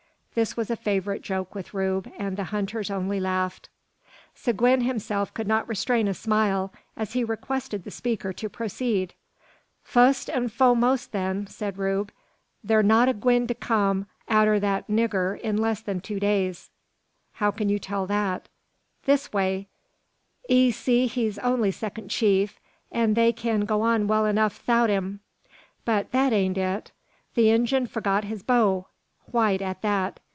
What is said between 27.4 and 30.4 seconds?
Injun forgot his bow; white at that.